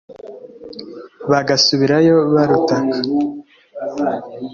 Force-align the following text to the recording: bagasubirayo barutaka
bagasubirayo 1.31 2.15
barutaka 2.33 2.97